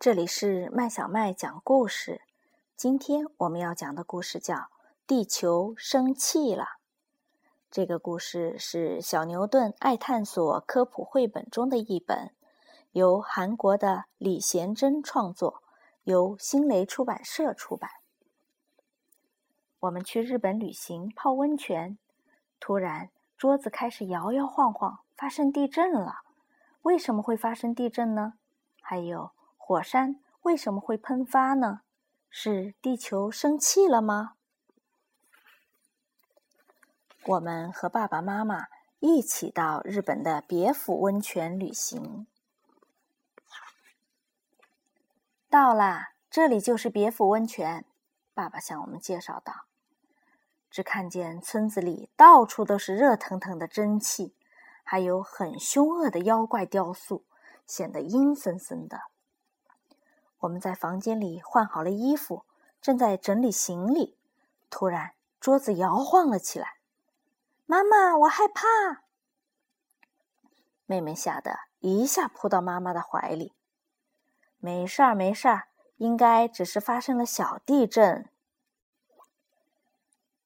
[0.00, 2.22] 这里是麦小麦讲故事。
[2.76, 4.54] 今天我们要讲的故事叫
[5.08, 6.62] 《地球生气了》。
[7.68, 12.30] 这个故事是小牛顿爱探索科普绘本中的一本，
[12.92, 15.64] 由韩国的李贤珍创作，
[16.04, 17.90] 由新蕾出版社出版。
[19.80, 21.98] 我们去日本旅行泡温泉，
[22.60, 26.20] 突然桌子开始摇摇晃晃，发生地震了。
[26.82, 28.34] 为什么会发生地震呢？
[28.80, 29.32] 还有
[29.68, 31.82] 火山为什么会喷发呢？
[32.30, 34.32] 是地球生气了吗？
[37.26, 42.26] 我们和爸爸妈妈一起到日本的别府温泉旅行。
[45.50, 47.84] 到啦，这里就是别府温泉。
[48.32, 49.66] 爸爸向我们介绍道
[50.72, 54.34] ：“只看见村子里到处都是热腾腾的蒸汽，
[54.82, 57.26] 还有很凶恶的妖怪雕塑，
[57.66, 58.98] 显得阴森森的。”
[60.40, 62.44] 我们在房间里换好了衣服，
[62.80, 64.16] 正在整理行李，
[64.70, 66.78] 突然桌子摇晃了起来。
[67.66, 69.02] 妈妈，我害怕！
[70.86, 73.52] 妹妹吓得一下扑到妈妈的怀里。
[74.58, 78.30] 没事儿，没事儿，应该只是发生了小地震。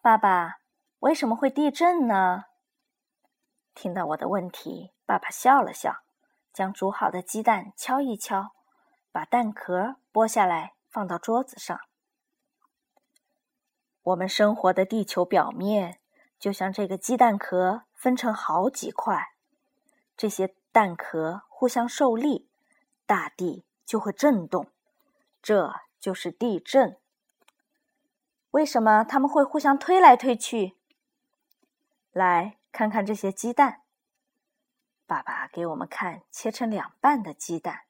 [0.00, 0.60] 爸爸，
[1.00, 2.44] 为什么会地震呢？
[3.74, 5.98] 听到我的问题，爸爸笑了笑，
[6.52, 8.54] 将煮好的鸡蛋敲一敲。
[9.14, 11.78] 把蛋壳剥下来，放到桌子上。
[14.02, 16.00] 我们生活的地球表面
[16.36, 19.34] 就像这个鸡蛋壳，分成好几块。
[20.16, 22.48] 这些蛋壳互相受力，
[23.06, 24.72] 大地就会震动，
[25.40, 26.98] 这就是地震。
[28.50, 30.76] 为什么它们会互相推来推去？
[32.10, 33.82] 来看看这些鸡蛋。
[35.06, 37.82] 爸爸给我们看切成两半的鸡蛋。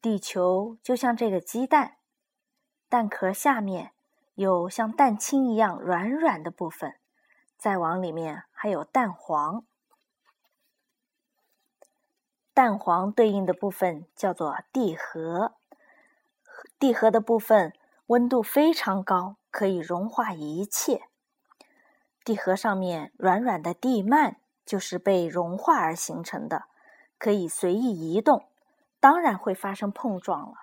[0.00, 1.96] 地球就像这个鸡蛋，
[2.88, 3.92] 蛋壳下面
[4.34, 6.94] 有像蛋清一样软软的部分，
[7.56, 9.64] 再往里面还有蛋黄。
[12.54, 15.54] 蛋黄对应的部分叫做地核，
[16.78, 17.72] 地核的部分
[18.06, 21.08] 温度非常高，可以融化一切。
[22.24, 26.64] 地核上面软软的地幔就是被融化而形成的，
[27.16, 28.47] 可以随意移动。
[29.00, 30.56] 当然会发生碰撞了，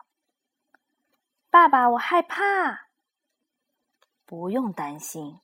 [1.50, 2.88] 爸爸，我害怕。
[4.26, 5.40] 不用担心，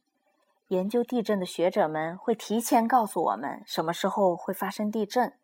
[0.67, 5.37] 研究地震的学者们会提前告诉我们什么时候会发生地震。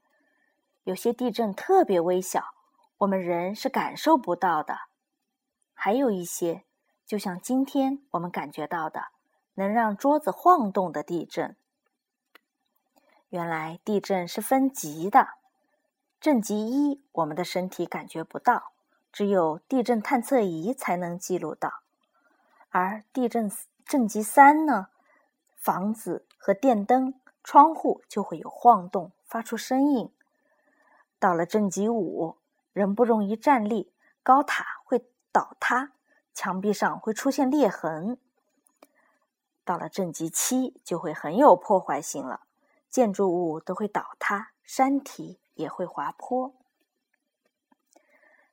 [0.84, 2.44] 有些地震特别微小，
[2.98, 4.74] 我们人是感受不到的；
[5.74, 6.66] 还有一些，
[7.06, 9.08] 就像今天我们感觉到的，
[9.54, 11.56] 能让桌子晃动的地震。
[13.30, 15.28] 原来地震是分级的。
[16.20, 18.72] 震级一，我们的身体感觉不到，
[19.12, 21.84] 只有地震探测仪才能记录到。
[22.70, 23.52] 而地震
[23.86, 24.88] 震级三呢，
[25.56, 27.14] 房子和电灯、
[27.44, 30.12] 窗户就会有晃动，发出声音。
[31.20, 32.38] 到了震级五，
[32.74, 35.92] 人不容易站立，高塔会倒塌，
[36.34, 38.20] 墙壁上会出现裂痕。
[39.64, 42.47] 到了震级七，就会很有破坏性了，
[42.90, 45.40] 建筑物都会倒塌，山体。
[45.58, 46.54] 也会滑坡，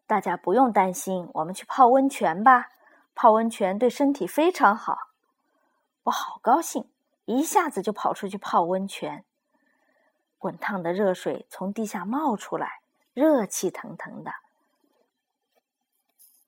[0.07, 1.29] 大家不用担心。
[1.35, 2.71] 我们去泡温泉吧，
[3.15, 4.97] 泡温泉对身体非常好。
[6.05, 6.91] 我好高兴，
[7.27, 9.27] 一下子就跑出去泡温泉。
[10.39, 12.81] 滚烫的热水从地下冒出来，
[13.13, 14.33] 热气腾腾的。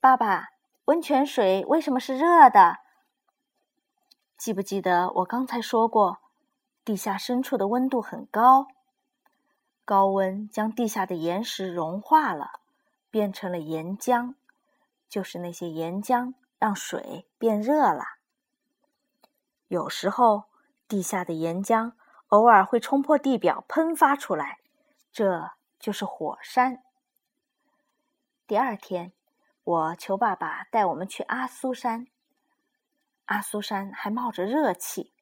[0.01, 0.53] 爸爸，
[0.87, 2.79] 温泉水为什么是热的？
[4.39, 6.21] 记不记得我刚才说过，
[6.87, 8.69] 地下深处的温度很高。
[9.85, 12.61] 高温将地下的岩石融化了，
[13.11, 14.35] 变成了岩浆，
[15.09, 18.05] 就是那些岩浆让水变热了。
[19.67, 20.45] 有时候，
[20.87, 21.95] 地下的岩浆
[22.29, 24.61] 偶尔会冲破地表喷发出来，
[25.11, 26.85] 这就是火山。
[28.47, 29.13] 第二天，
[29.65, 32.07] 我求爸爸带我们去阿苏山。
[33.25, 35.13] 阿苏山还冒着热气，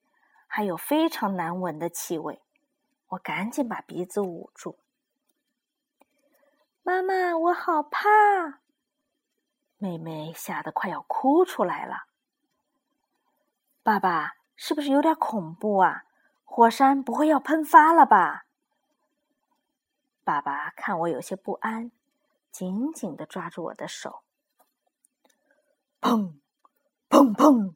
[0.57, 2.41] 还有非常难闻的气味。
[3.09, 4.79] 我赶紧把鼻子捂住。
[6.85, 8.61] 妈妈，我好怕！
[9.79, 12.05] 妹妹吓得快要哭出来了。
[13.83, 16.05] 爸爸，是不是有点恐怖啊？
[16.45, 18.47] 火山不会要喷发了吧？
[20.23, 21.91] 爸爸看我有些不安，
[22.53, 24.23] 紧紧的抓住我的手。
[26.01, 26.35] 砰！
[27.11, 27.75] 砰砰！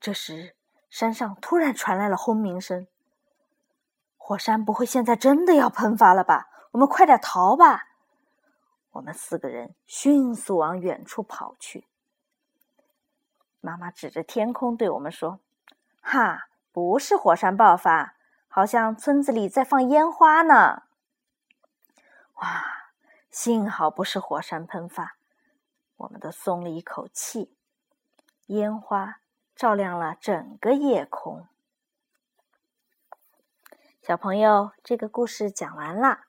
[0.00, 0.56] 这时，
[0.94, 2.86] 山上突然传来了轰鸣声。
[4.16, 6.48] 火山不会现在真的要喷发了吧？
[6.70, 7.88] 我们快点逃吧！
[8.92, 11.88] 我们四个人迅速往远处跑去。
[13.60, 15.40] 妈妈指着天空对我们说
[16.00, 18.14] ：“哈，不是火山爆发，
[18.46, 20.84] 好像村子里在放烟花呢。”
[22.38, 22.64] 哇，
[23.32, 25.16] 幸好不是火山喷发，
[25.96, 27.56] 我们都松了一口气。
[28.46, 29.18] 烟花
[29.54, 31.46] 照亮了整个夜空。
[34.02, 36.24] 小朋友，这个故事讲完了。